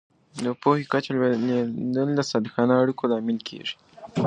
[0.43, 3.75] د پوهې کچه لوړېدل د صادقانه اړیکو لامل کېږي.